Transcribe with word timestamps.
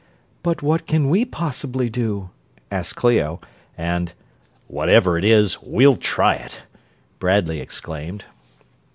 "But 0.41 0.63
what 0.63 0.87
can 0.87 1.11
we 1.11 1.25
possibly 1.25 1.87
do?" 1.87 2.31
asked 2.71 2.95
Clio, 2.95 3.39
and 3.77 4.15
"Whatever 4.65 5.15
it 5.15 5.23
is, 5.23 5.61
we'll 5.61 5.95
try 5.97 6.33
it!" 6.37 6.63
Bradley 7.19 7.59
exclaimed. 7.59 8.25